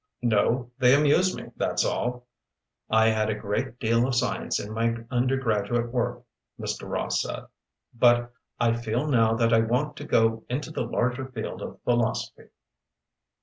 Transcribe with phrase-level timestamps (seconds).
[0.23, 2.25] "No, they amuse me; that's all.
[2.89, 6.23] 'I had a great deal of science in my undergraduate work,'
[6.59, 6.89] Mr.
[6.89, 7.45] Ross said,
[7.93, 12.49] 'but I feel now that I want to go into the larger field of philosophy.'"